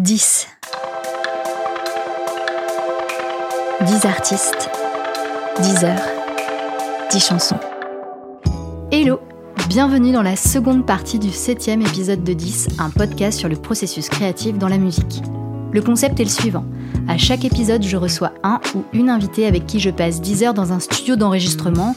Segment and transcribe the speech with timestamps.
[0.00, 0.46] 10.
[3.86, 4.70] 10 artistes,
[5.60, 6.00] 10 heures,
[7.10, 7.58] 10 chansons.
[8.90, 9.20] Hello
[9.68, 14.08] Bienvenue dans la seconde partie du septième épisode de 10, un podcast sur le processus
[14.08, 15.22] créatif dans la musique.
[15.70, 16.64] Le concept est le suivant.
[17.06, 20.54] À chaque épisode, je reçois un ou une invitée avec qui je passe 10 heures
[20.54, 21.94] dans un studio d'enregistrement,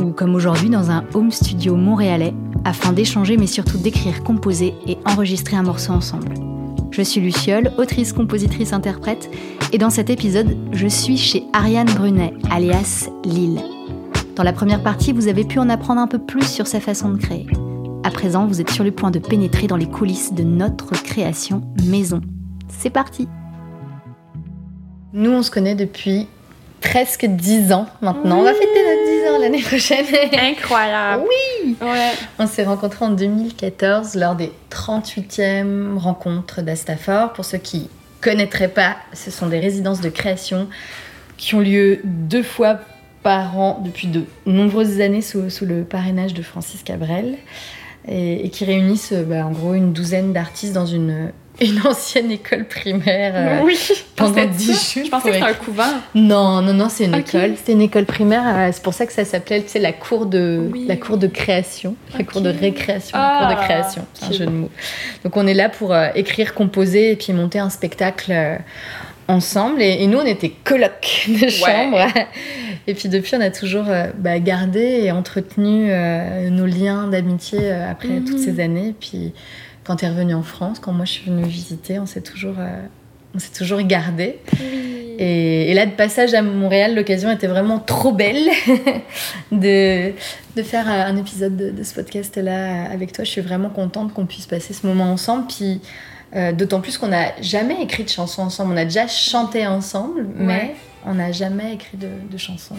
[0.00, 2.34] ou comme aujourd'hui dans un home studio montréalais,
[2.64, 6.34] afin d'échanger mais surtout d'écrire, composer et enregistrer un morceau ensemble.
[6.98, 9.30] Je suis Luciole, autrice, compositrice, interprète,
[9.72, 13.62] et dans cet épisode, je suis chez Ariane Brunet, alias Lille.
[14.34, 17.10] Dans la première partie, vous avez pu en apprendre un peu plus sur sa façon
[17.10, 17.46] de créer.
[18.02, 21.62] À présent, vous êtes sur le point de pénétrer dans les coulisses de notre création
[21.84, 22.20] maison.
[22.66, 23.28] C'est parti
[25.12, 26.26] Nous, on se connaît depuis
[26.80, 28.40] presque 10 ans maintenant.
[28.40, 30.06] On va fêter notre 10 ans l'année prochaine.
[30.32, 31.24] Incroyable.
[31.28, 32.12] Oui Ouais.
[32.38, 37.32] On s'est rencontrés en 2014 lors des 38e rencontres d'Astafor.
[37.32, 37.88] Pour ceux qui
[38.20, 40.68] connaîtraient pas, ce sont des résidences de création
[41.36, 42.80] qui ont lieu deux fois
[43.22, 47.36] par an depuis de nombreuses années sous, sous le parrainage de Francis Cabrel
[48.06, 51.32] et, et qui réunissent bah, en gros une douzaine d'artistes dans une,
[51.64, 53.32] une ancienne école primaire.
[53.34, 53.78] euh, oui.
[54.16, 54.94] pendant C'était 10 ça.
[54.94, 55.82] jours Je pensais que c'était un couvent.
[56.14, 57.54] Non, non, non, c'est une école.
[57.56, 58.42] C'était une école primaire.
[58.46, 60.84] euh, C'est pour ça que ça s'appelait, tu sais, la cour de, Oui.
[60.86, 64.06] la cour de création, la cour de récréation, la cour de Ah, création.
[64.14, 64.70] C'est un jeu de mots.
[65.24, 68.56] Donc on est là pour euh, écrire, composer et puis monter un spectacle euh,
[69.28, 69.82] ensemble.
[69.82, 71.98] Et, et nous, on était colocs de chambre.
[72.86, 77.58] Et puis depuis, on a toujours euh, bah, gardé et entretenu euh, nos liens d'amitié
[77.62, 78.24] euh, après Mhm.
[78.24, 78.88] toutes ces années.
[78.88, 79.32] Et puis
[79.84, 82.54] quand tu es revenu en France, quand moi je suis venue visiter, on s'est toujours,
[82.58, 82.66] euh,
[83.34, 84.38] on s'est toujours gardé.
[85.18, 88.48] Et, et là, de passage à Montréal, l'occasion était vraiment trop belle
[89.52, 90.12] de,
[90.56, 93.24] de faire un épisode de, de ce podcast-là avec toi.
[93.24, 95.46] Je suis vraiment contente qu'on puisse passer ce moment ensemble.
[95.48, 95.80] Puis,
[96.36, 98.74] euh, d'autant plus qu'on n'a jamais écrit de chansons ensemble.
[98.74, 100.76] On a déjà chanté ensemble, mais Ouais.
[101.06, 102.74] on n'a jamais écrit de, de chansons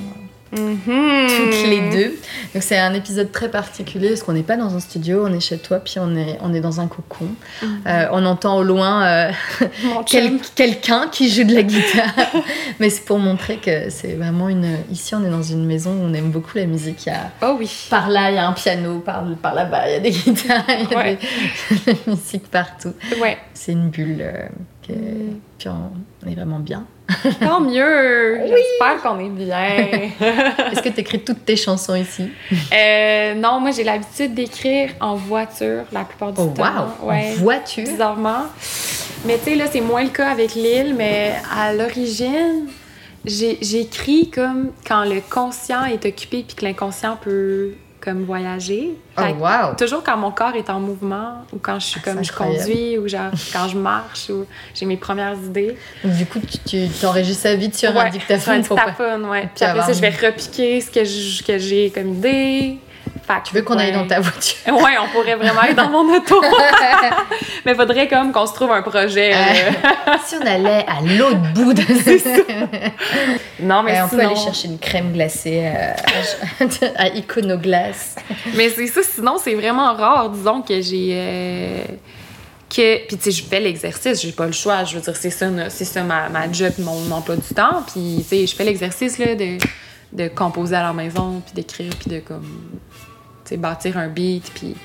[0.51, 1.27] Mhm.
[1.27, 2.15] toutes les deux.
[2.53, 5.39] Donc, c'est un épisode très particulier parce qu'on n'est pas dans un studio, on est
[5.39, 7.27] chez toi, puis on est, on est dans un cocon.
[7.61, 7.81] Mhm.
[7.87, 9.03] Euh, on entend au loin.
[9.05, 9.31] euh,
[10.07, 12.13] quel- quelqu'un qui joue de la guitare.
[12.79, 14.77] Mais c'est pour montrer que c'est vraiment une.
[14.91, 17.05] Ici, on est dans une maison où on aime beaucoup la musique.
[17.05, 17.31] Il y a...
[17.43, 17.69] Oh oui.
[17.89, 20.63] Par là, il y a un piano, par, par là-bas, il y a des guitares,
[20.67, 21.17] il y a Ouais.
[21.69, 21.75] des...
[21.93, 22.93] de la musique partout.
[23.21, 23.37] Ouais.
[23.53, 24.17] C'est une bulle.
[24.21, 24.47] euh,
[24.87, 25.39] que- Mm.
[25.59, 25.91] Puis on,
[26.25, 26.85] on est vraiment bien.
[27.39, 28.39] Tant mieux.
[28.47, 29.57] J'espère qu'on est bien.
[30.71, 32.29] Est-ce que tu écris toutes tes chansons ici?
[32.73, 36.63] Euh, non, moi j'ai l'habitude d'écrire en voiture la plupart du Oh, temps.
[37.01, 37.09] wow!
[37.09, 37.31] Ouais.
[37.37, 37.83] En voiture?
[37.85, 38.43] Bizarrement.
[39.25, 42.67] Mais tu sais, là, c'est moins le cas avec l'île, mais à l'origine,
[43.25, 48.91] j'écris comme quand le conscient est occupé puis que l'inconscient peut comme voyager.
[49.17, 49.75] Oh, wow!
[49.77, 52.97] Toujours quand mon corps est en mouvement ou quand je suis Ah, comme je conduis
[52.97, 55.75] ou genre quand je marche ou j'ai mes premières idées.
[56.03, 59.25] Du coup, tu t'enregistres ça vite sur un Ouais, sur un dictaphone pour pas- dictaphone,
[59.25, 59.41] ouais.
[59.41, 60.91] Puis Puis après ça, je vais repiquer ce
[61.43, 62.77] que j'ai comme idée.
[63.27, 64.55] Fait Tu veux qu'on aille dans ta voiture?
[64.67, 66.41] Ouais, on pourrait vraiment être dans mon auto.
[67.65, 69.31] Mais faudrait comme qu'on se trouve un projet.
[69.33, 69.71] euh.
[70.25, 71.81] Si on allait à l'autre bout de
[73.61, 76.65] Non, mais on peut aller chercher une crème glacée euh,
[76.95, 78.15] à, Iconoglace.
[78.55, 81.09] Mais c'est ça, sinon, c'est vraiment rare, disons, que j'ai...
[81.13, 81.83] euh,
[82.69, 83.05] Que...
[83.07, 84.83] Puis, tu sais, je fais l'exercice, j'ai pas le choix.
[84.85, 87.83] Je veux dire, c'est ça, c'est ça ma, ma job, mon emploi du temps.
[87.91, 89.57] Puis, tu sais, je fais l'exercice, là, de,
[90.13, 92.45] de composer à la maison, puis d'écrire, puis de, comme...
[93.57, 94.75] Bâtir un beat, puis...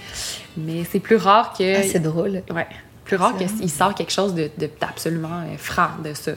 [0.56, 1.80] Mais c'est plus rare que...
[1.80, 2.42] Ah, c'est drôle.
[2.50, 2.66] Ouais.
[3.04, 6.32] Plus rare qu'il sort quelque chose de, de- d'absolument euh, franc de ça.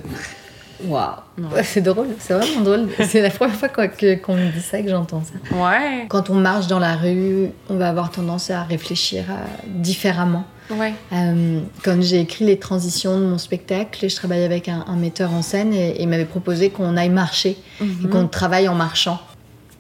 [0.84, 1.00] Ouais.
[1.64, 2.90] C'est drôle, c'est vraiment drôle.
[3.08, 5.56] C'est la première fois qu'on me dit ça que j'entends ça.
[5.56, 6.06] Ouais.
[6.10, 10.44] Quand on marche dans la rue, on va avoir tendance à réfléchir à- différemment.
[10.70, 10.94] Ouais.
[11.14, 15.32] Euh, quand j'ai écrit les transitions de mon spectacle, je travaillais avec un, un metteur
[15.32, 19.20] en scène et, et il m'avait proposé qu'on aille marcher et qu'on travaille en marchant.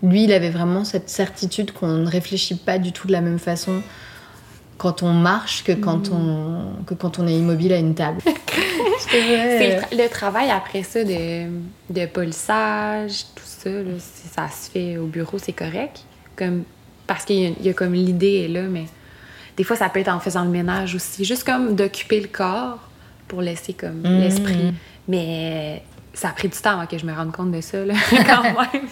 [0.03, 3.39] Lui, il avait vraiment cette certitude qu'on ne réfléchit pas du tout de la même
[3.39, 3.81] façon
[4.77, 8.21] quand on marche que quand, on, que quand on est immobile à une table.
[9.09, 11.45] C'est le, tra- le travail après ça de,
[11.89, 16.03] de polissage, tout ça, là, si ça se fait au bureau, c'est correct.
[16.35, 16.63] Comme,
[17.07, 18.85] parce qu'il y, a- il y a comme l'idée est là, mais
[19.57, 21.25] des fois, ça peut être en faisant le ménage aussi.
[21.25, 22.79] Juste comme d'occuper le corps
[23.27, 24.19] pour laisser comme Mhm.
[24.19, 24.73] l'esprit.
[25.07, 25.83] Mais
[26.13, 27.93] ça a pris du temps avant que je me rende compte de ça, là,
[28.27, 28.83] quand même.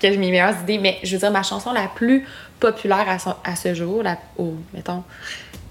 [0.00, 0.78] que j'ai mes meilleures idées.
[0.78, 2.24] Mais je veux dire, ma chanson la plus
[2.64, 5.02] populaire à, son- à ce jour, la, au- mettons,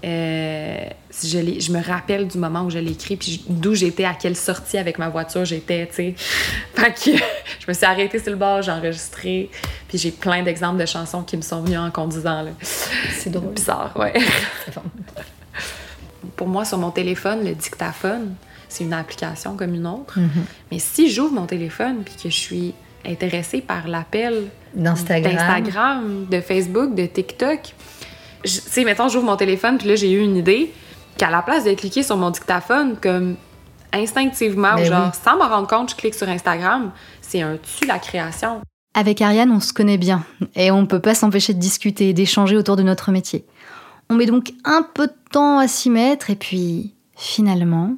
[0.04, 0.76] euh,
[1.10, 4.78] je, me rappelle du moment où je l'ai écrit, puis d'où j'étais, à quelle sortie
[4.78, 6.14] avec ma voiture j'étais, tu sais.
[6.74, 7.16] Fait que
[7.60, 9.50] je me suis arrêtée sur le bord, j'ai enregistré,
[9.88, 12.50] puis j'ai plein d'exemples de chansons qui me sont venues en conduisant, là.
[12.60, 13.54] C'est drôle.
[13.54, 14.12] Bizarre, ouais.
[16.36, 18.34] pour moi, sur mon téléphone, le dictaphone,
[18.68, 20.18] c'est une application comme une autre.
[20.18, 20.44] Mhm.
[20.70, 22.74] Mais si j'ouvre mon téléphone puis que je suis
[23.06, 24.44] intéressée par l'appel
[24.74, 25.34] D'Instagram.
[25.34, 27.74] d'Instagram, de Facebook, de TikTok,
[28.44, 30.72] tu sais, mettons, j'ouvre mon téléphone puis là, j'ai eu une idée
[31.16, 33.36] qu'à la place de cliquer sur mon dictaphone, comme
[33.92, 35.20] instinctivement, Mais ou genre, oui.
[35.24, 36.90] sans m'en rendre compte, je clique sur Instagram,
[37.20, 38.60] c'est un tu la création.
[38.94, 40.24] Avec Ariane, on se connaît bien
[40.54, 43.44] et on ne peut pas s'empêcher de discuter et d'échanger autour de notre métier.
[44.10, 47.96] On met donc un peu de temps à s'y mettre et puis finalement,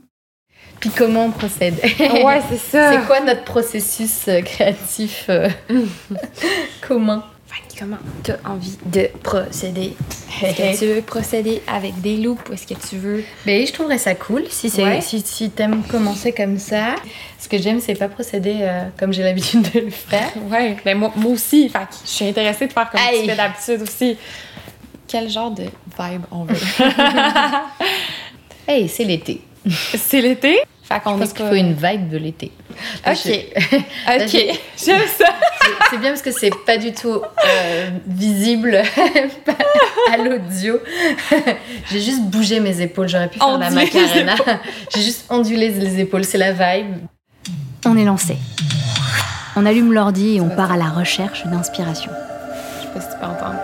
[0.81, 2.93] Puis comment on procède Ouais, c'est ça.
[2.93, 5.49] C'est quoi notre processus euh, créatif euh,
[6.87, 7.25] commun?
[7.46, 9.96] Fanny, comment t'as envie de procéder?
[10.43, 13.25] Est-ce que tu veux procéder avec des loupes ou est-ce que tu veux...
[13.46, 15.00] Mais je trouverais ça cool si c'est Ouais.
[15.00, 16.96] si, si t'aimes commencer comme ça.
[17.38, 20.31] Ce que j'aime, c'est pas procéder euh, comme j'ai l'habitude de le faire.
[20.50, 23.20] Ouais, ben moi, moi aussi, fait je suis intéressée de faire comme Aïe.
[23.23, 24.19] tu fais d'habitude aussi.
[25.08, 26.56] Quel genre de vibe on veut?
[28.69, 29.40] Hey, c'est l'été.
[29.96, 30.58] c'est l'été?
[30.84, 32.52] Fait qu'on Je pense est qu'il faut une vibe de l'été.
[33.06, 33.16] Ok.
[33.24, 33.30] je-
[34.24, 34.52] Ok, j'ai-
[34.84, 35.24] j'aime ça.
[35.90, 38.76] c'est- bien parce que c'est pas du tout euh, visible
[40.12, 40.78] à l'audio.
[41.90, 43.08] J'ai juste bougé mes épaules.
[43.08, 44.34] J'aurais pu faire la Ondulé les macarena.
[44.94, 46.24] J'ai juste ondulé les épaules.
[46.24, 46.98] C'est la vibe.
[47.84, 48.36] on est lancé.
[49.56, 52.12] On allume l'ordi et on part à la recherche d'inspiration.
[52.78, 53.58] Je sais pas si tu peux entendre.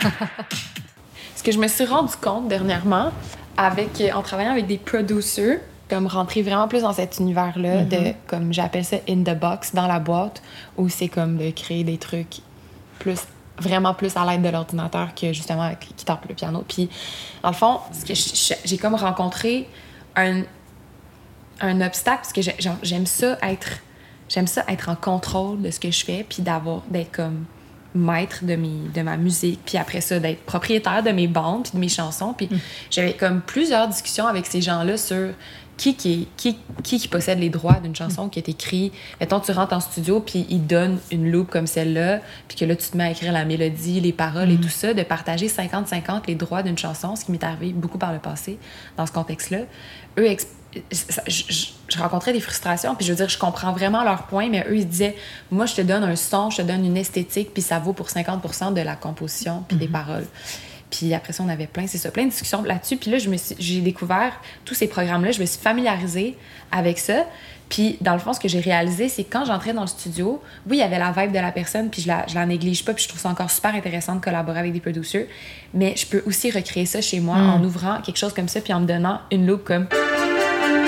[1.36, 3.12] Ce que je me suis rendu compte dernièrement,
[3.56, 8.12] avec, euh, en travaillant avec des producers, comme rentrer vraiment plus dans cet univers-là, de,
[8.26, 10.42] comme j'appelle ça, in the box, dans la boîte,
[10.76, 12.40] où c'est comme de créer des trucs
[12.98, 13.20] plus,
[13.58, 16.64] vraiment plus à l'aide de l'ordinateur que justement avec qui tape le piano.
[16.66, 16.88] Puis,
[17.42, 19.68] dans le fond, ce que j'ai comme rencontré
[20.16, 20.42] un,
[21.60, 22.42] un obstacle, parce que
[22.82, 23.80] j'aime ça être
[24.28, 27.44] j'aime ça être en contrôle de ce que je fais puis d'avoir d'être comme
[27.94, 31.72] maître de mes de ma musique puis après ça d'être propriétaire de mes bandes puis
[31.74, 32.34] de mes chansons.
[32.34, 32.48] Puis
[32.90, 35.30] j'avais comme plusieurs discussions avec ces gens-là sur
[35.76, 38.92] qui qui, qui qui qui possède les droits d'une chanson qui est écrite.
[39.18, 42.76] Mettons tu rentres en studio puis ils donnent une loupe comme celle-là puis que là
[42.76, 46.22] tu te mets à écrire la mélodie les paroles et tout ça de partager 50-50
[46.28, 48.58] les droits d'une chanson ce qui m'est arrivé beaucoup par le passé
[48.96, 49.60] dans ce contexte-là.
[50.18, 50.26] Eux
[50.92, 51.42] ça- je,
[51.90, 54.76] je- rencontrais des frustrations, puis je veux dire, je comprends vraiment leur point, mais eux,
[54.78, 55.16] ils disaient,
[55.50, 58.08] moi, je te donne un son, je te donne une esthétique, puis ça vaut pour
[58.08, 60.26] 50% de la composition, puis des paroles.
[60.90, 62.96] Puis après ça, on avait plein, c'est ça, plein de discussions là-dessus.
[62.96, 63.18] Puis là,
[63.58, 64.32] j'ai découvert
[64.64, 66.36] tous ces programmes-là, je me suis familiarisée
[66.72, 67.26] avec ça.
[67.68, 70.42] Puis dans le fond, ce que j'ai réalisé, c'est que quand j'entrais dans le studio,
[70.68, 72.84] oui, il y avait la vibe de la personne, puis je la, je la néglige
[72.84, 75.28] pas, puis je trouve ça encore super intéressant de collaborer avec des producers.
[75.72, 78.72] Mais je peux aussi recréer ça chez moi en ouvrant quelque chose comme ça, puis
[78.72, 79.86] en me donnant une loupe comme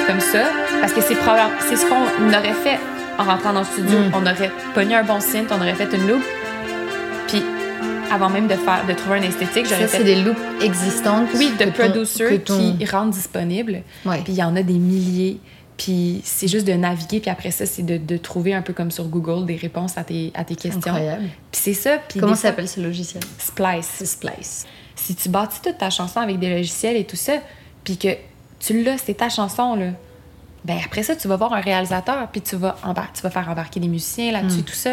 [0.09, 0.51] comme ça,
[0.83, 2.79] parce que c'est ce qu'on aurait fait
[3.19, 3.99] en rentrant dans le studio.
[3.99, 4.13] Mm.
[4.15, 6.25] On aurait pogné un bon synth, on aurait fait une loupe,
[7.29, 7.43] puis
[8.11, 11.29] avant même de faire de trouver un esthétique, j'aurais Ça, fait c'est des loops existantes.
[11.37, 13.83] oui de producers ton- qui rendent disponibles.
[14.05, 14.21] Ouais.
[14.25, 15.39] Puis il y en a des milliers.
[15.79, 18.91] Puis c'est juste de naviguer, puis après ça, c'est de, de trouver un peu comme
[18.91, 20.81] sur Google des réponses à tes, à tes questions.
[20.85, 21.25] Incroyable.
[21.51, 21.97] Puis c'est ça.
[22.09, 23.23] Puis Comment fois- s'appelle ce logiciel?
[23.39, 24.05] Splice.
[24.05, 24.67] Splice.
[24.95, 27.33] Si tu bâtis toute ta chanson avec des logiciels et tout ça,
[27.85, 28.09] puis que
[28.61, 29.87] tu l'as, c'est ta chanson, là,
[30.65, 33.49] ben après ça, tu vas voir un réalisateur, puis tu vas, embar- tu vas faire
[33.49, 34.65] embarquer des musiciens là-dessus, Mm.
[34.65, 34.91] tout ça.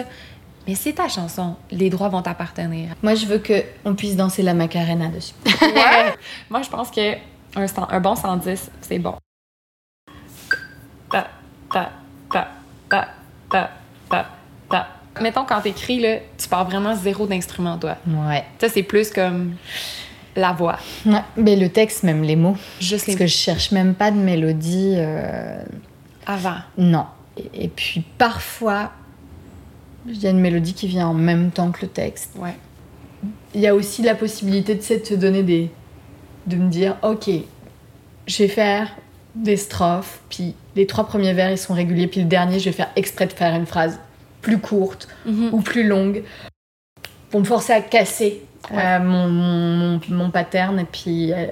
[0.68, 1.56] Mais c'est ta chanson.
[1.72, 2.90] Les droits vont t'appartenir.
[3.02, 5.34] Moi, je veux que on puisse danser la Macarena dessus.
[5.62, 6.14] Ouais.
[6.50, 7.14] Moi, je pense que
[7.56, 9.16] un, un bon 110, c'est bon.
[11.12, 11.28] Ta,
[11.72, 11.90] ta,
[12.32, 12.48] ta,
[12.90, 13.08] ta,
[13.50, 13.70] ta,
[14.10, 14.26] ta,
[14.70, 14.88] ta.
[15.22, 17.98] Mettons, quand t'écris, là, tu pars vraiment zéro d'instrument, toi.
[18.08, 18.46] Ouais.
[18.62, 19.56] Ça, c'est plus comme
[20.36, 20.78] la voix.
[21.06, 22.56] Ouais, Mais le texte, même les mots.
[22.80, 24.94] Juste Parce les que je cherche même pas de mélodie.
[24.98, 25.62] euh,
[26.26, 26.58] avant.
[26.78, 27.06] Non.
[27.38, 28.92] Et, et puis parfois,
[30.08, 32.32] il y a une mélodie qui vient en même temps que le texte.
[32.38, 32.56] Ouais.
[33.54, 35.72] Il y a aussi la possibilité de, te donner des.
[36.48, 37.30] de me dire, ok,
[38.28, 38.96] je vais faire
[39.36, 42.72] des strophes, puis les trois premiers vers ils sont réguliers, puis le dernier, je vais
[42.72, 44.00] faire exprès de faire une phrase
[44.42, 45.50] plus courte Mhm.
[45.52, 46.24] ou plus longue
[47.30, 48.42] pour me forcer à casser
[48.72, 48.78] Ouais.
[48.84, 51.48] euh, mon, mon, pattern et puis euh,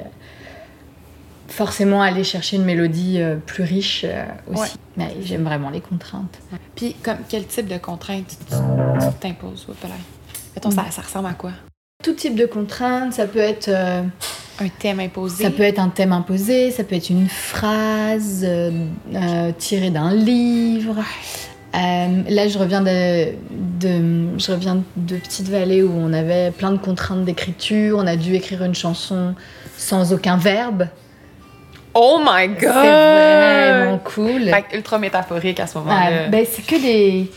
[1.48, 4.62] forcément aller chercher une mélodie euh, plus riche euh, aussi.
[4.62, 4.68] Ouais.
[4.98, 6.40] Mais j'aime vraiment les contraintes.
[6.76, 8.56] Puis, comme, quel type de contraintes tu
[9.20, 9.68] t'imposes?
[10.56, 11.52] Mettons, ça, ça ressemble à quoi?
[12.04, 14.04] Tout type de contraintes, ça peut être, euh,
[14.60, 15.44] Un thème imposé?
[15.44, 18.48] ça peut être un thème imposé, ça peut être une phrase
[19.58, 20.98] tirée d'un livre.
[21.76, 26.72] Euh, là, je reviens de, de- je reviens de Petite Vallée où on avait plein
[26.72, 27.98] de contraintes d'écriture.
[28.00, 29.36] On a dû écrire une chanson
[29.78, 30.88] sans aucun verbe.
[31.94, 32.60] Oh my God!
[32.60, 34.44] C'est vraiment cool.
[34.50, 36.28] Fait ultra métaphorique à ce Ah, moment-là.
[36.30, 37.32] ben, c'est que des,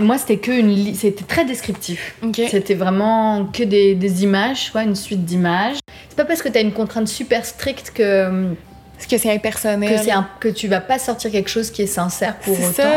[0.00, 2.14] Moi, c'était que une c'était très descriptif.
[2.22, 2.40] Ok.
[2.50, 5.76] C'était vraiment que des, des images, soit une suite d'images.
[6.08, 8.50] C'est pas parce que tu as une contrainte super stricte que,
[8.98, 9.90] Est-ce que c'est impersonnel?
[9.96, 12.72] que, c'est un- que tu vas pas sortir quelque chose qui est sincère pour autant.
[12.72, 12.88] ça.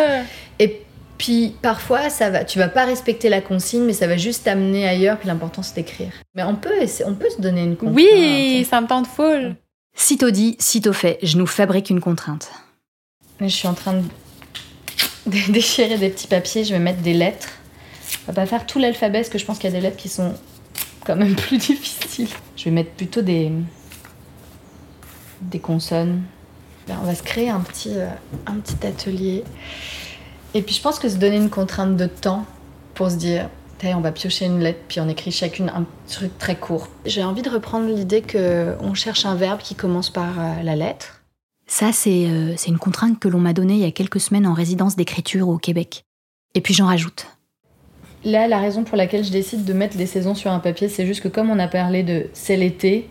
[1.17, 4.87] Puis parfois, ça va, tu vas pas respecter la consigne, mais ça va juste t'amener
[4.87, 5.17] ailleurs.
[5.17, 6.11] Puis l'important, c'est d'écrire.
[6.33, 6.73] Mais on peut,
[7.05, 7.95] on peut se donner une contrainte.
[7.95, 9.55] Oui, ça me tente full.
[9.95, 12.51] Sitôt dit, sitôt fait, je nous fabrique une contrainte.
[13.39, 14.03] Je suis en train de
[15.25, 16.63] de déchirer des petits papiers.
[16.63, 17.49] Je vais mettre des lettres.
[18.23, 19.97] On va pas faire tout l'alphabet, parce que je pense qu'il y a des lettres
[19.97, 20.33] qui sont
[21.05, 22.29] quand même plus difficiles.
[22.55, 23.51] Je vais mettre plutôt des
[25.41, 26.23] des consonnes.
[26.87, 28.07] Ben, on va se créer un petit euh,
[28.45, 29.43] un petit atelier.
[30.55, 32.45] Et puis je pense que se donner une contrainte de temps
[32.95, 33.49] pour se dire,
[33.93, 36.87] on va piocher une lettre, puis on écrit chacune un truc très court.
[37.05, 40.75] J'ai envie de reprendre l'idée que on cherche un verbe qui commence par euh, la
[40.75, 41.21] lettre.
[41.67, 44.47] Ça, c'est euh, c'est une contrainte que l'on m'a donnée il y a quelques semaines
[44.47, 46.05] en résidence d'écriture au Québec.
[46.55, 47.27] Et puis j'en rajoute.
[48.23, 51.05] Là, la raison pour laquelle je décide de mettre les saisons sur un papier, c'est
[51.05, 53.07] juste que comme on a parlé de c'est l'été,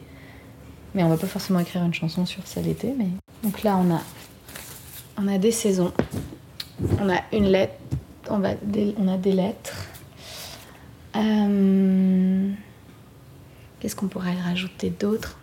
[0.94, 3.06] mais on va pas forcément écrire une chanson sur c'est l'été, mais
[3.44, 4.00] donc là on a
[5.16, 5.92] on a des saisons,
[7.00, 7.74] on a une lettre,
[8.30, 9.74] on va des- on a des lettres.
[11.16, 12.50] Euh,
[13.80, 15.38] Qu'est-ce qu'on pourrait rajouter d'autre?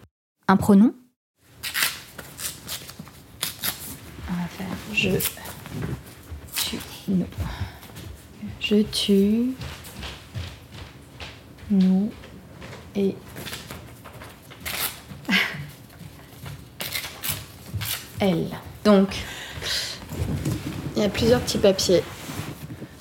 [0.47, 0.93] Un pronom?
[4.29, 5.09] On va faire je
[6.55, 7.25] tu nous.
[8.59, 9.51] Je tue
[11.69, 12.11] nous
[12.95, 13.15] et
[18.19, 18.47] elle.
[18.83, 19.09] Donc,
[21.01, 22.03] il y a plusieurs petits papiers.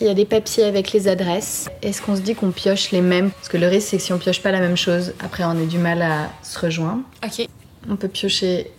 [0.00, 1.69] Il y a des papiers avec les adresses.
[1.83, 3.30] Est-ce qu'on se dit qu'on pioche les mêmes?
[3.30, 5.50] Parce que le risque, c'est que si on pioche pas la même chose, après on
[5.50, 7.02] a du mal à se rejoindre.
[7.23, 7.47] Ok.
[7.90, 8.71] On peut piocher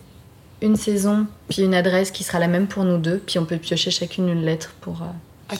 [0.60, 3.58] une saison, puis une adresse qui sera la même pour nous deux, puis on peut
[3.58, 5.56] piocher chacune une lettre pour euh,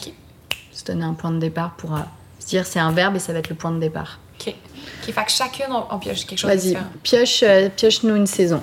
[0.73, 1.99] se donner un point de départ, pour euh,
[2.39, 4.19] se dire c'est un verbe et ça va être le point de départ.
[4.41, 4.53] Ok.
[5.07, 8.61] Ok, fait que chacune, on, pioche quelque chose Vas-y, pioche, euh, pioche-nous une saison.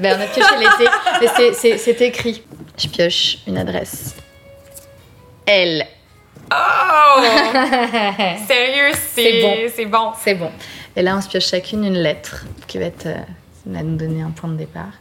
[0.00, 2.42] Ben, on a pioché l'été, c'est- écrit.
[2.78, 4.14] Je pioche une adresse.
[5.46, 5.86] Elle.
[6.52, 7.22] Oh!
[8.48, 9.54] Sérieux, C'est bon.
[9.74, 10.12] c'est bon.
[10.18, 10.50] C'est bon.
[10.96, 13.16] Et là, on se pioche chacune une lettre qui va, être, euh,
[13.66, 14.92] va nous donner un point de départ.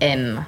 [0.00, 0.44] M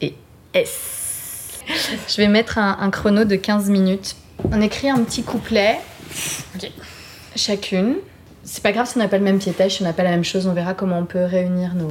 [0.00, 0.14] et
[0.54, 1.60] S.
[2.08, 4.16] Je vais mettre un, un chrono de 15 minutes.
[4.50, 5.78] On écrit un petit couplet,
[6.56, 6.70] Ok.
[7.36, 7.96] chacune.
[8.44, 10.10] C'est pas grave si on n'a pas le même piétage, si on n'a pas la
[10.10, 11.90] même chose, on verra comment on peut réunir nos,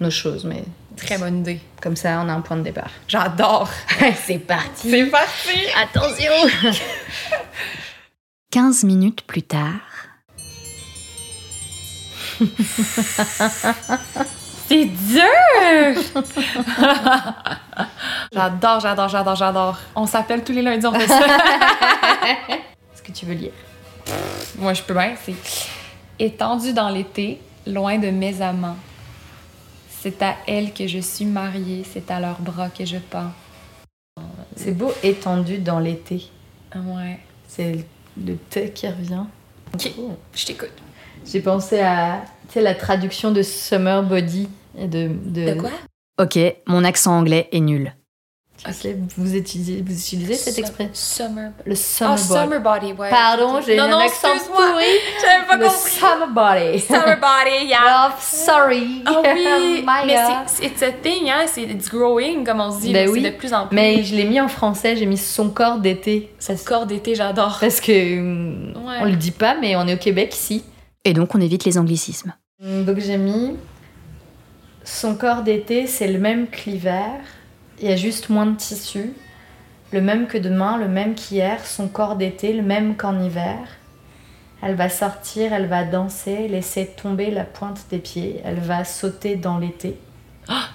[0.00, 0.44] nos choses.
[0.44, 0.64] Mais
[0.96, 1.60] Très bonne idée.
[1.82, 2.90] comme ça, on a un point de départ.
[3.08, 3.68] J'adore.
[4.24, 5.58] C'est parti C'est parti.
[5.82, 6.32] Attention
[8.50, 9.80] 15 minutes plus tard.
[14.68, 15.22] C'est dur!
[18.32, 19.78] j'adore, j'adore, j'adore, j'adore.
[19.94, 21.20] On s'appelle tous les lundis, on fait ça.
[22.94, 23.52] Est-ce que tu veux lire?
[24.56, 25.14] Moi, je peux bien.
[25.24, 25.34] C'est
[26.18, 28.76] étendu dans l'été, loin de mes amants.
[30.04, 33.32] C'est à elle que je suis mariée, c'est à leurs bras que je pends.
[34.54, 36.28] C'est beau étendu dans l'été.
[36.72, 37.18] Ah Ouais.
[37.48, 37.86] C'est
[38.22, 39.24] le T qui revient.
[39.72, 39.90] Ok,
[40.34, 40.74] je t'écoute.
[41.24, 44.46] J'ai pensé à tu sais, la traduction de Summer Body.
[44.76, 45.56] Et de, de,
[46.20, 47.94] Ok, mon accent anglais est nul.
[49.18, 51.50] Vous utilisez, vous utilisez cette expression Summer.
[51.66, 52.22] Le Oh, Summer Body.
[52.28, 53.10] summer body, ouais.
[53.10, 54.70] Pardon, j'ai un non, accent excuse-moi.
[54.70, 54.84] pourri.
[55.20, 55.90] J'avais pas Le compris.
[55.90, 56.78] Summer Body.
[56.80, 58.08] Summer body, yeah.
[58.08, 59.02] Oh, sorry.
[59.04, 62.92] Ah oui, mais c'est it's a thing, hein, c'est it's growing, comme on se dit,
[62.92, 63.20] Ben oui.
[63.22, 63.74] c'est de plus en plus.
[63.74, 66.32] Mais je l'ai mis en français, j'ai mis son corps d'été.
[66.38, 67.58] Son corps d'été, j'adore.
[67.60, 68.96] Parce que hum, Ouais.
[69.00, 70.64] on le dit pas, mais on est au Québec ici.
[71.04, 72.32] Et donc on évite les anglicismes.
[72.60, 73.56] Donc j'ai mis
[74.84, 77.20] son corps d'été, c'est le même que l'hiver.
[77.84, 79.12] Il y a juste moins de tissu.
[79.92, 81.66] Le même que demain, le même qu'hier.
[81.66, 83.58] Son corps d'été, le même qu'en hiver.
[84.62, 88.40] Elle va sortir, elle va danser, laisser tomber la pointe des pieds.
[88.42, 89.98] Elle va sauter dans l'été.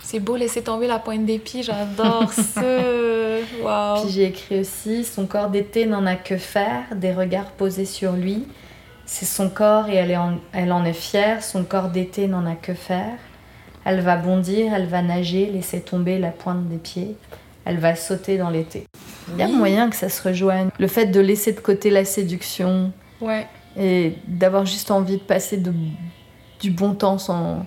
[0.04, 2.62] C'est beau laisser tomber la pointe des pieds, j'adore ça.
[2.62, 4.04] Wow.
[4.04, 8.12] Puis j'ai écrit aussi Son corps d'été n'en a que faire, des regards posés sur
[8.12, 8.46] lui.
[9.08, 11.44] C'est son corps et elle, est en, elle en est fière.
[11.44, 13.18] Son corps d'été n'en a que faire.
[13.86, 17.16] Elle va bondir, elle va nager, laisser tomber la pointe des pieds.
[17.66, 18.86] Elle va sauter dans l'été.
[19.34, 20.70] Il y a moyen que ça se rejoigne.
[20.80, 23.46] Le fait de laisser de côté la séduction Ouais.
[23.78, 25.74] et d'avoir juste envie de passer de-
[26.62, 27.66] du bon temps sans,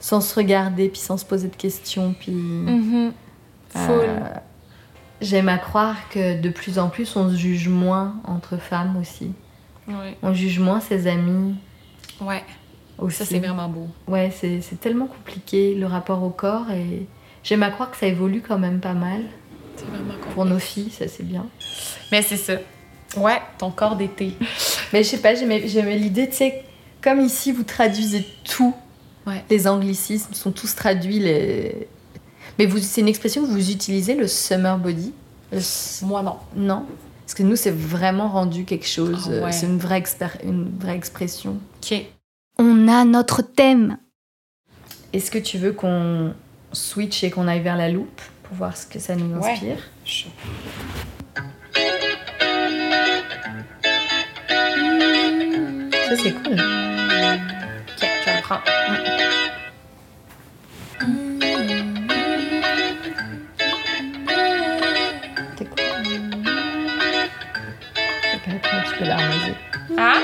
[0.00, 2.32] sans se regarder, puis sans se poser de questions, puis...
[2.32, 3.12] Mhm.
[3.70, 3.90] Full.
[3.90, 4.18] Euh,
[5.20, 9.32] J'aime à croire que de plus en plus on se juge moins entre femmes aussi.
[9.88, 10.16] Ouais.
[10.22, 11.54] On juge moins ses amis
[12.20, 12.42] Ouais.
[12.98, 13.18] Aussi.
[13.18, 13.88] Ça, c'est vraiment beau.
[14.08, 17.06] Ouais, c'est tellement compliqué le rapport au corps et
[17.42, 19.22] j'aime à croire que ça évolue quand même pas mal.
[19.76, 19.86] C'est
[20.34, 21.46] pour nos filles, ça c'est bien.
[22.12, 22.54] Mais c'est ça.
[23.16, 24.34] Ouais, ton corps d'été.
[24.92, 26.62] Mais je sais pas, j'aimais l'idée, tu sais,
[27.02, 28.74] comme ici vous traduisez tout,
[29.26, 29.42] Ouais.
[29.48, 31.18] les anglicismes sont tous traduits.
[31.18, 31.88] Les...
[32.58, 35.12] Mais c'est une expression que vous utilisez, le summer body?
[35.52, 35.60] Le
[36.06, 36.36] Moi, non.
[36.54, 36.86] Non?
[37.24, 39.24] Parce que nous, c'est vraiment rendu quelque chose.
[39.28, 39.52] Ah euh, ouais.
[39.52, 40.02] C'est une vraie,
[40.44, 41.56] une vraie expression.
[41.82, 42.04] OK.
[42.58, 43.98] On a notre thème.
[45.12, 46.34] Est-ce que tu veux qu'on
[46.72, 49.50] switch et qu'on aille vers la loupe pour voir ce que ça nous Ouais.
[49.52, 49.78] inspire?
[50.04, 50.30] Chaud.
[56.08, 56.52] Ça, c'est cool.
[56.54, 56.58] OK,
[58.00, 58.62] je vais le prendre.
[65.56, 65.78] C'est cool.
[68.32, 69.54] Fait qu'après, tu peux l'arroser.
[69.96, 70.20] Ah?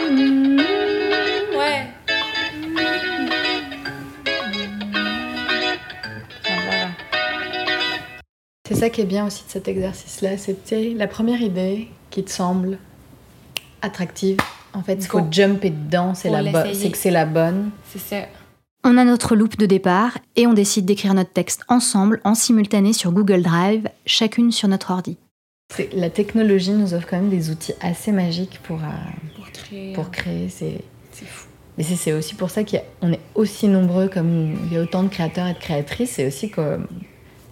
[8.70, 12.30] C'est ça qui est bien aussi de cet exercice-là, c'est la première idée qui te
[12.30, 12.78] semble
[13.82, 14.36] attractive.
[14.72, 15.26] En fait, il faut Go.
[15.32, 17.70] jumper dedans, c'est Faut que c'est la bonne.
[17.90, 18.26] C'est ça.
[18.84, 22.92] On a notre loupe de départ et on décide d'écrire notre texte ensemble en simultané
[22.92, 25.16] sur Google Drive, chacune sur notre ordi.
[25.92, 28.86] La technologie nous offre quand même des outils assez magiques pour, euh,
[29.36, 29.92] Pour créer.
[29.94, 30.48] pour créer.
[30.48, 30.80] C'est
[31.26, 31.48] fou.
[31.76, 35.02] Mais c'est- c'est aussi pour ça qu'on est aussi nombreux, comme il y a autant
[35.02, 36.78] de créateurs et de créatrices, c'est aussi que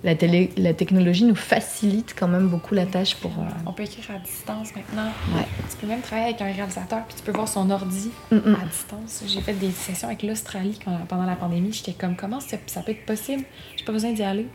[0.04, 3.30] la, télé, la technologie nous facilite quand même beaucoup la tâche pour...
[3.32, 5.10] euh, On peut écrire à distance maintenant.
[5.34, 5.46] Ouais.
[5.70, 8.56] Tu peux même travailler avec un réalisateur, puis tu peux voir son ordi mm, mm.
[8.62, 9.22] à distance.
[9.26, 10.78] J'ai fait des sessions avec l'Australie
[11.08, 11.72] pendant la pandémie.
[11.72, 13.44] J'étais comme, comment ça, ça peut être possible?
[13.76, 14.46] J'ai pas besoin d'y aller.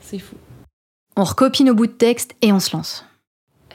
[0.00, 0.36] C'est fou.
[1.16, 3.04] On recopie nos bouts de texte et on se lance.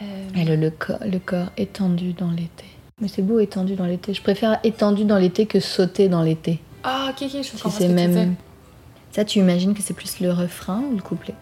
[0.01, 0.05] Euh,
[0.35, 2.65] le, le corps, le corps étendu dans l'été.
[3.01, 4.13] Mais c'est beau étendu dans l'été.
[4.13, 6.61] Je préfère étendu dans l'été que sauter dans l'été.
[6.83, 8.35] Ah, ok, ok, je Si comprends ce c'est que tu même...
[9.13, 11.35] Ça, tu imagines que c'est plus le refrain ou le couplet?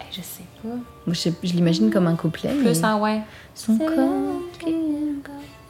[0.00, 0.68] Eh, Je sais pas.
[1.06, 2.50] Moi, je, l'imagine comme un couplet.
[2.50, 3.20] Plus mais en ouais.
[3.54, 4.42] Son corps...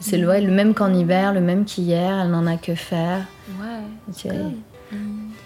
[0.00, 3.26] C'est le, ouais, le même qu'en hiver, le même qu'hier, elle n'en a que faire.
[3.60, 4.34] Ouais.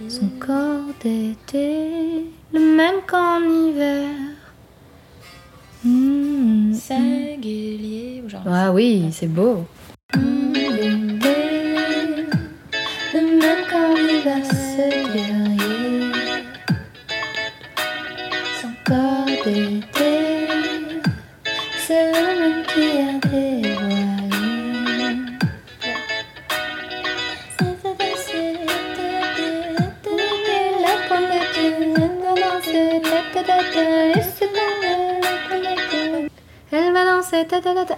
[0.08, 4.08] Son corps d'été, le même qu'en hiver.
[5.84, 6.74] Mm, mm.
[6.74, 8.42] Singulier ou genre.
[8.46, 9.64] Ah oui, c'est beau.
[10.14, 10.20] Le
[13.20, 15.47] même qu'en hiver,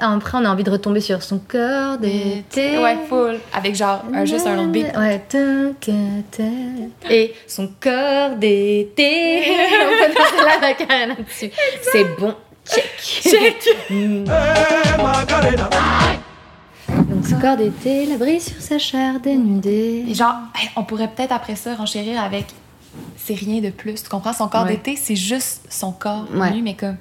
[0.00, 2.78] Ah, Après, on a envie de retomber sur son corps d'été.
[2.78, 3.38] Ouais, full.
[3.52, 4.86] Avec genre un- juste un autre beat.
[4.96, 5.20] Ouais.
[7.10, 9.42] Et son corps d'été.
[9.82, 11.50] on peut danser la macarena dessus.
[11.92, 12.34] C'est bon.
[13.00, 13.68] Check.
[13.90, 14.24] Mm.
[17.08, 20.04] Donc, son corps d'été, la brise sur sa chair dénudée.
[20.08, 20.34] Et genre,
[20.76, 22.46] on pourrait peut-être après ça renchérir avec
[23.16, 24.02] c'est rien de plus.
[24.02, 24.32] Tu comprends?
[24.32, 24.70] Son corps Ouais.
[24.72, 26.50] d'été, c'est juste son corps Ouais.
[26.50, 26.96] nu, mais comme,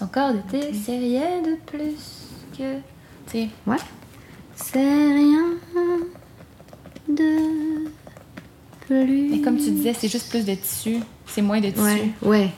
[0.00, 1.94] Son corps d'été, c'est rien de plus
[2.56, 2.76] que.
[2.76, 3.76] tu sais, Ouais.
[4.56, 5.44] C'est rien
[7.06, 7.90] de
[8.86, 9.28] plus.
[9.30, 11.82] mais comme tu disais, c'est juste plus de tissu, c'est moins de tissu.
[11.82, 12.50] Ouais, ouais.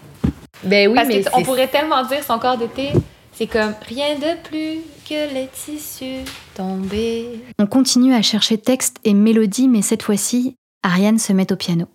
[0.62, 2.90] Ben oui, Parce mais on pourrait tellement dire son corps d'été,
[3.32, 6.24] c'est comme rien de plus que les tissus
[6.54, 7.40] tombés.
[7.58, 11.86] On continue à chercher texte et mélodie, mais cette fois-ci, Ariane se met au piano.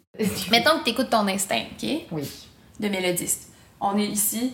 [0.52, 1.90] Mettons que tu écoutes ton instinct, OK?
[2.12, 2.24] Oui.
[2.82, 3.54] De mélodiste.
[3.80, 4.54] On est ici.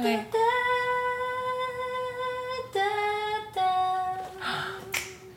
[0.00, 0.37] Puis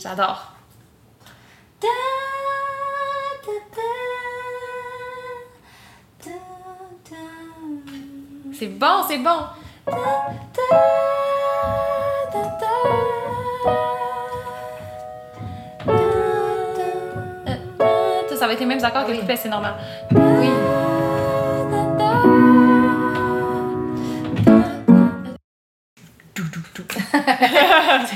[0.01, 0.47] J'adore.
[8.53, 9.29] C'est bon, c'est bon.
[18.27, 19.75] Ça, ça va être les mêmes accords que le couplet, c'est normal.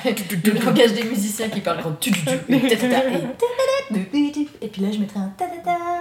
[0.05, 4.47] Le langage des musiciens qui parlent comme tu tu tu et ta, ta, ta, et
[4.61, 5.99] et puis là je mettrais un ta ta ta.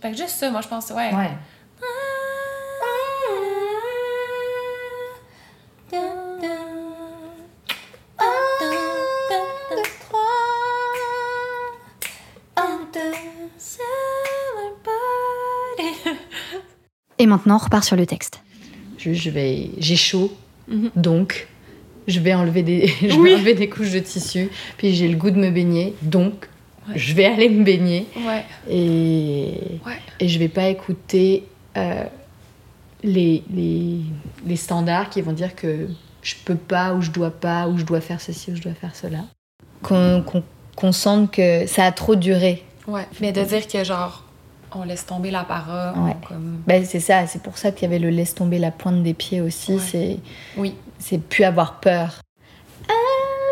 [0.00, 1.14] Fait que juste ça, moi, je pense, ouais.
[1.14, 1.30] Ouais.
[17.24, 18.40] Et maintenant, on repart sur le texte.
[18.98, 20.30] Je, je vais, j'ai chaud,
[20.68, 20.90] Mhm.
[20.94, 21.48] donc
[22.06, 23.30] je vais enlever des, je Oui.
[23.30, 24.50] vais enlever des couches de tissu.
[24.76, 26.48] Puis j'ai le goût de me baigner, donc
[26.86, 26.98] Ouais.
[26.98, 28.44] je vais aller me baigner Ouais.
[28.70, 29.52] et
[29.86, 29.96] Ouais.
[30.20, 31.44] et je vais pas écouter
[31.78, 32.04] euh,
[33.02, 34.00] les, les
[34.46, 35.88] les standards qui vont dire que
[36.20, 38.74] je peux pas ou je dois pas ou je dois faire ceci ou je dois
[38.74, 39.20] faire cela.
[39.82, 42.62] Qu'on sente que ça a trop duré.
[42.86, 43.06] Ouais.
[43.22, 44.23] Mais de dire que, genre,
[44.76, 45.98] on laisse tomber la parole.
[45.98, 46.16] Ouais.
[46.26, 46.62] Comme...
[46.66, 49.14] Ben, c'est ça, c'est pour ça qu'il y avait le laisse tomber la pointe des
[49.14, 49.74] pieds aussi.
[49.74, 49.80] Ouais.
[49.80, 50.18] C'est
[50.56, 50.74] Oui.
[50.98, 52.20] c'est plus avoir peur.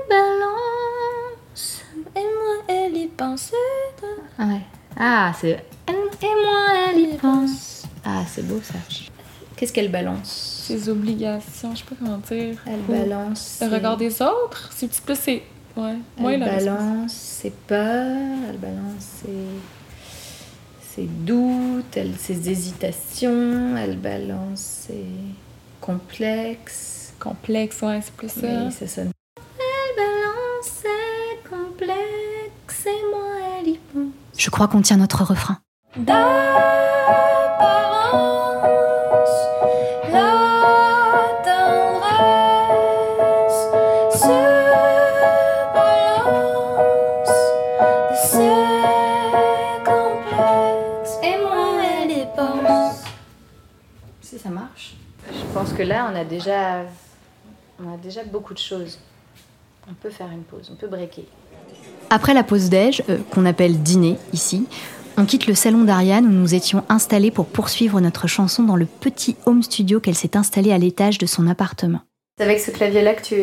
[0.08, 1.82] balance,
[2.16, 3.54] et moi, elle y pensait.
[4.38, 4.60] Ah ouais.
[4.98, 5.64] Ah, c'est.
[5.88, 5.92] Et
[6.44, 7.86] moi, elle y pense.
[8.04, 8.74] Ah, c'est beau ça.
[9.56, 10.64] Qu'est-ce qu'elle balance?
[10.66, 12.56] Ses obligations, je sais pas comment dire.
[12.66, 13.58] Elle Ou balance.
[13.60, 14.70] Le regard des autres.
[14.74, 15.42] C'est un petit peu, c'est.
[15.76, 15.96] Ouais.
[16.18, 19.28] Moi, Elle la balance ses peurs, elle balance ses,
[20.94, 25.06] ses doutes, elle, ses hésitations, elle balance ses
[25.80, 27.14] complexes.
[27.18, 28.40] complexe, ouais, c'est plus ça.
[28.42, 29.10] Oui, ça sonne.
[29.36, 33.26] Elle balance ses complexes et moi
[33.60, 34.12] elle y pense.
[34.36, 35.58] Je crois qu'on tient notre refrain.
[55.72, 56.82] Pense que là on a déjà,
[57.84, 58.98] on a déjà beaucoup de choses.
[59.90, 61.24] On peut faire une pause, on peut breaker.
[62.10, 64.66] Après la pause déj, euh, qu'on appelle dîner ici,
[65.16, 68.86] on quitte le salon d'Ariane où nous étions installés pour poursuivre notre chanson dans le
[68.86, 72.00] petit home studio qu'elle s'est installée à l'étage de son appartement.
[72.38, 73.42] C'est avec ce clavier là que tu,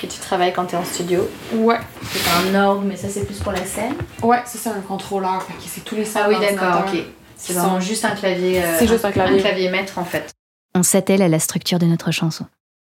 [0.00, 1.28] que tu travailles quand tu es en studio?
[1.54, 3.94] Ouais, C'est un orgue, mais ça c'est plus pour la scène?
[4.22, 7.02] ouais, ça c'est un contrôleur, fait que c'est tous les sons Ah oui, d'accord, ok.
[7.36, 8.62] C'est Qui vraiment sont- juste un clavier.
[8.62, 9.38] euh, C'est juste un clavier.
[9.38, 10.30] Un clavier maître en fait.
[10.74, 12.46] On s'attelle à la structure de notre chanson.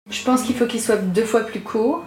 [0.09, 2.03] Je pense qu'il faut qu'il soit deux fois plus court.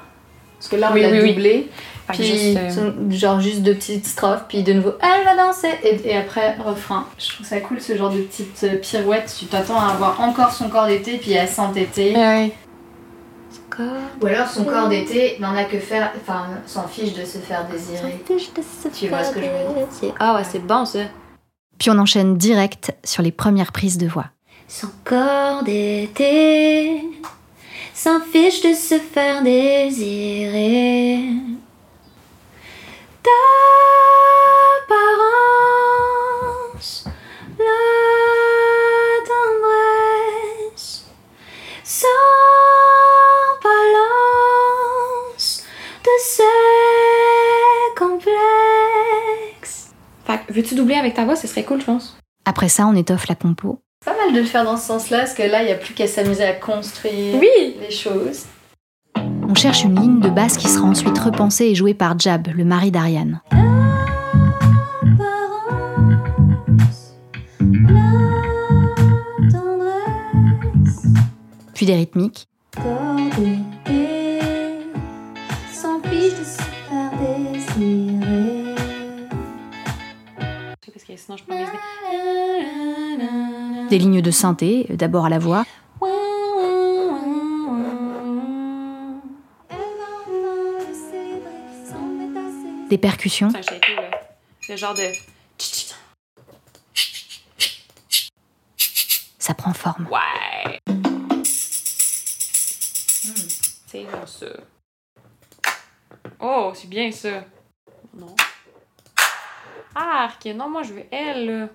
[0.58, 1.70] Parce que là, on Oui, l'a oui, doublé.
[2.08, 4.44] Puis, juste, euh, genre juste deux petites strophes.
[4.48, 5.68] Puis de nouveau, elle va danser.
[5.82, 7.06] Et, et après, refrain.
[7.18, 9.34] Je trouve ça cool ce genre de petite euh, pirouette.
[9.38, 12.14] Tu t'attends à avoir encore son corps d'été, puis à s'entêter.
[12.14, 12.52] ouais.
[14.22, 16.12] Ou alors son corps d'été n'en a que faire.
[16.20, 18.22] Enfin, s'en fiche de se faire désirer.
[18.24, 21.00] Tu vois ce que je veux dire Ah ouais, c'est bon ça.
[21.78, 24.26] Puis on enchaîne direct sur les premières prises de voix.
[24.66, 27.02] Son corps d'été
[27.94, 31.18] s'en fiche de se faire désirer.
[36.04, 37.04] D'apparence,
[37.58, 37.64] la
[39.28, 41.04] tendresse
[41.84, 42.06] sans
[43.62, 44.24] balance
[46.02, 46.42] de ses
[47.96, 49.92] complexes.
[50.26, 52.18] Fait veux-tu doubler avec ta voix, ce serait cool, je pense.
[52.44, 53.83] Après ça, on étoffe la compo.
[54.24, 56.06] Mal de le faire dans ce sens-là, parce que là, il n'y a plus qu'à
[56.06, 57.76] s'amuser à construire Oui!
[57.80, 58.44] les choses.
[59.16, 62.64] On cherche une ligne de basse qui sera ensuite repensée et jouée par Jab, le
[62.64, 63.40] mari d'Ariane.
[63.50, 63.58] La
[69.52, 71.02] tendresse.
[71.74, 72.48] Puis des rythmiques.
[81.16, 81.54] sinon, je peux.
[83.94, 85.64] Des lignes de synthé, euh, d'abord à la voix,
[92.90, 93.52] des percussions.
[94.68, 95.12] Le genre de.
[99.38, 100.08] ça prend forme.
[100.10, 100.80] Ouais!
[103.86, 104.46] C'est bon, ça.
[106.40, 107.44] Oh, c'est bien ça.
[108.12, 108.34] Non.
[109.94, 110.46] Arc!
[110.46, 111.68] Non, moi, je veux elle,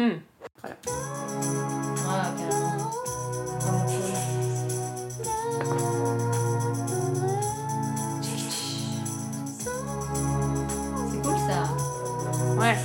[0.00, 0.12] Hmm.
[0.62, 0.70] Ah,
[2.38, 2.90] carrément.
[3.60, 4.00] Vraiment cool.
[12.58, 12.76] Ouais.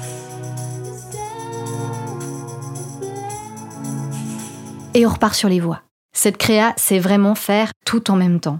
[4.93, 5.83] Et on repart sur les voix.
[6.11, 8.59] Cette créa, c'est vraiment faire tout en même temps.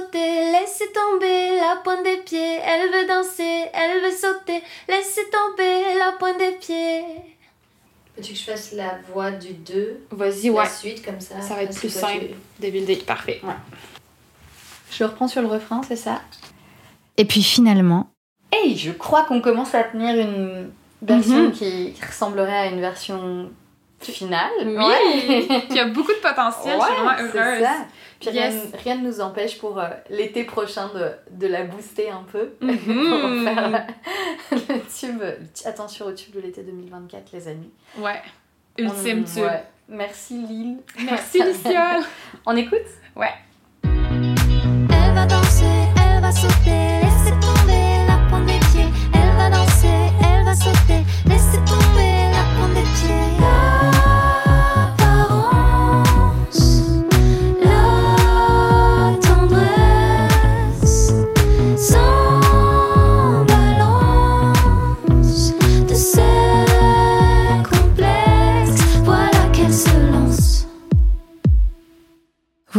[0.00, 2.58] Sauter, laissez tomber la pointe des pieds.
[2.64, 7.04] Elle veut danser, elle veut sauter, laissez tomber la pointe des pieds.
[8.16, 10.68] Veux-tu que je fasse la voix du 2 Vas-y, La ouais.
[10.68, 11.40] suite comme ça.
[11.40, 12.26] Ça va être plus simple.
[12.58, 12.96] tu- de builder.
[12.96, 13.40] Parfait.
[14.90, 16.20] Je reprends sur le refrain, c'est ça?
[17.16, 18.08] Et puis finalement,
[18.52, 21.52] Hey, je crois qu'on commence à tenir une version Mhm.
[21.52, 23.48] qui ressemblerait à une version
[24.00, 24.50] finale.
[24.64, 25.62] Oui, Ouais.
[25.70, 26.76] qui a beaucoup de potentiel.
[26.80, 27.68] je suis vraiment Ouais, c'est heureuse.
[28.20, 28.68] Puis rien, Yes.
[28.84, 32.50] rien ne nous empêche pour euh, l'été prochain de, de la booster un peu.
[32.60, 32.76] Mhm.
[32.76, 33.86] pour faire
[34.52, 35.22] le tube.
[35.64, 37.70] Attention au tube de l'été 2024, les amis.
[37.98, 38.20] Ouais.
[38.78, 39.42] Ultime On- tube.
[39.44, 39.64] ouais.
[39.88, 40.76] Merci Lille.
[41.04, 42.02] Merci, Luciole.
[42.46, 42.78] On écoute?
[43.16, 43.32] Ouais.
[43.84, 45.64] Elle va danser,
[45.96, 47.09] elle va sauter,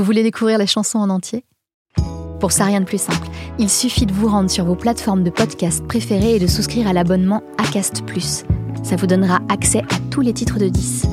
[0.02, 1.46] Vous voulez découvrir les chansons en entier?
[2.40, 3.28] Pour ça, rien de plus simple.
[3.60, 6.94] Il suffit de vous rendre sur vos plateformes de podcast préférées et de souscrire à
[6.94, 8.02] l'abonnement ACAST.
[8.82, 11.06] Ça vous donnera accès à tous les titres de 10.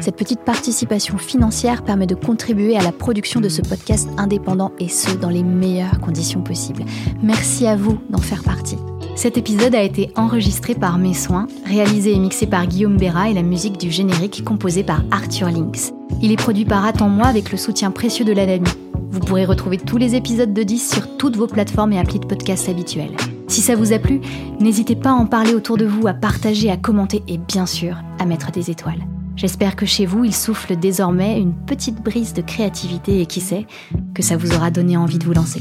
[0.00, 4.88] Cette petite participation financière permet de contribuer à la production de ce podcast indépendant et
[4.88, 6.84] ce, dans les meilleures conditions possibles.
[7.20, 8.78] Merci à vous d'en faire partie.
[9.18, 13.34] Cet épisode a été enregistré par Mes Soins, réalisé et mixé par Guillaume Béra et
[13.34, 15.92] la musique du générique composée par Arthur Lynx.
[16.22, 18.70] Il est produit par Attends-moi avec le soutien précieux de l'ANAMI.
[19.10, 22.26] Vous pourrez retrouver tous les épisodes de 10 sur toutes vos plateformes et applis de
[22.26, 23.16] podcast habituelles.
[23.48, 24.20] Si ça vous a plu,
[24.60, 27.96] n'hésitez pas à en parler autour de vous, à partager, à commenter et bien sûr
[28.20, 29.04] à mettre des étoiles.
[29.34, 33.66] J'espère que chez vous, il souffle désormais une petite brise de créativité et qui sait,
[34.14, 35.60] que ça vous aura donné envie de vous lancer.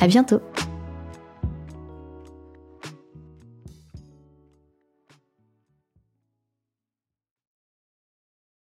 [0.00, 0.40] À bientôt!